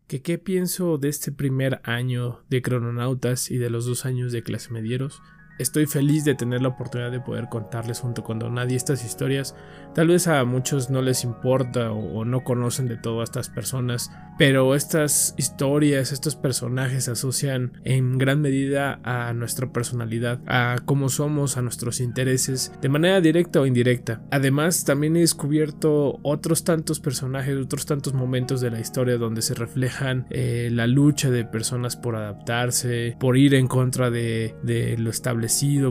[0.08, 4.44] ¿Que qué pienso de este primer año de crononautas y de los dos años de
[4.44, 5.22] clase medieros?
[5.58, 9.56] Estoy feliz de tener la oportunidad de poder contarles junto con Don Nadie estas historias.
[9.94, 14.76] Tal vez a muchos no les importa o, no conocen de todas estas personas, pero
[14.76, 21.56] estas historias, estos personajes se asocian en gran medida a nuestra personalidad, a cómo somos,
[21.56, 24.22] a nuestros intereses, de manera directa o indirecta.
[24.32, 29.54] Además, también he descubierto otros tantos personajes, otros tantos momentos de la historia donde se
[29.54, 35.10] reflejan eh, la lucha de personas por adaptarse, por ir en contra de, de lo
[35.10, 35.45] establecido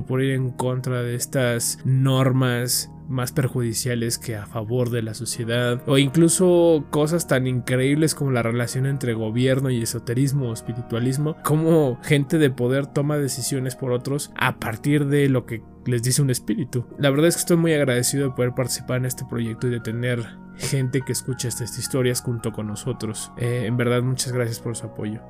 [0.07, 5.82] por ir en contra de estas normas más perjudiciales que a favor de la sociedad
[5.86, 12.00] o incluso cosas tan increíbles como la relación entre gobierno y esoterismo o espiritualismo como
[12.02, 16.30] gente de poder toma decisiones por otros a partir de lo que les dice un
[16.30, 16.86] espíritu.
[16.98, 19.80] La verdad es que estoy muy agradecido de poder participar en este proyecto y de
[19.80, 20.24] tener
[20.57, 23.32] gente que escucha estas historias junto con nosotros.
[23.36, 25.20] Eh, en verdad muchas gracias por su apoyo.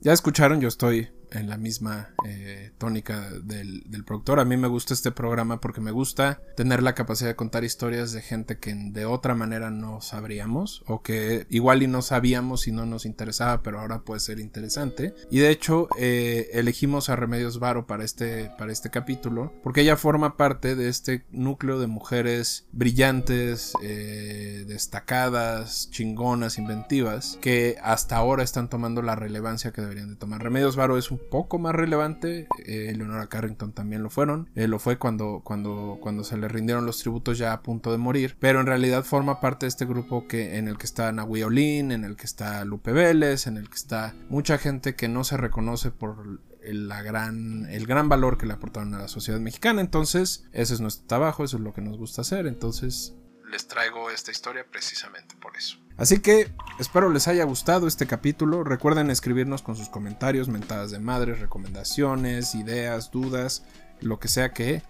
[0.00, 4.40] Ya escucharon, yo estoy en la misma eh, tónica del, productor.
[4.40, 8.12] A mí me gusta este programa porque me gusta tener la capacidad de contar historias
[8.12, 12.72] de gente que de otra manera no sabríamos o que igual y no sabíamos y
[12.72, 15.14] no nos interesaba, pero ahora puede ser interesante.
[15.30, 19.96] Y de hecho eh, elegimos a Remedios Varo para este, para este capítulo porque ella
[19.96, 28.42] forma parte de este núcleo de mujeres brillantes, eh, destacadas, chingonas, inventivas, que hasta ahora
[28.42, 30.42] están tomando la relevancia que deberían de tomar.
[30.42, 32.46] Remedios Varo es un poco más relevante.
[32.64, 32.96] Eh,
[33.28, 34.50] Carrington también lo fueron.
[34.54, 37.98] Eh, lo fue cuando, cuando, cuando se le rindieron los tributos ya a punto de
[37.98, 38.36] morir.
[38.38, 41.92] Pero en realidad forma parte de este grupo que, en el que está Nahui Olin,
[41.92, 45.36] en el que está Lupe Vélez, en el que está mucha gente que no se
[45.36, 49.80] reconoce por la gran, el gran valor que le aportaron a la sociedad mexicana.
[49.80, 52.46] Entonces, ese es nuestro trabajo, eso es lo que nos gusta hacer.
[52.46, 53.14] Entonces,
[53.50, 55.78] les traigo esta historia precisamente por eso.
[55.98, 58.62] Así que espero les haya gustado este capítulo.
[58.62, 63.64] Recuerden escribirnos con sus comentarios, mentadas de madres, recomendaciones, ideas, dudas,
[64.00, 64.82] lo que sea que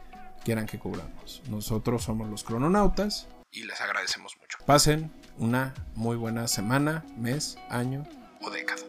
[0.44, 1.42] quieran que cubramos.
[1.48, 4.58] Nosotros somos los crononautas y les agradecemos mucho.
[4.66, 8.06] Pasen una muy buena semana, mes, año
[8.42, 8.82] o década.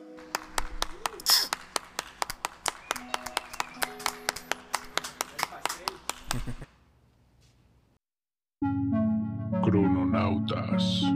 [9.64, 11.09] Crononautas.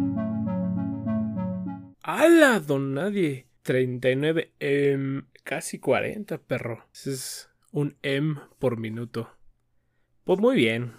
[2.15, 3.47] ¡Hala, don nadie!
[3.63, 6.85] 39, em, casi 40, perro.
[6.93, 9.35] es un M por minuto.
[10.23, 10.93] Pues muy bien.